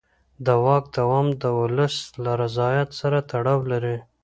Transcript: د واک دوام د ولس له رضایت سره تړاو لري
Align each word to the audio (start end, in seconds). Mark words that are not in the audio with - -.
د 0.45 0.47
واک 0.65 0.85
دوام 0.97 1.27
د 1.41 1.43
ولس 1.59 1.95
له 2.23 2.31
رضایت 2.41 2.89
سره 3.01 3.17
تړاو 3.31 3.59
لري 3.71 3.97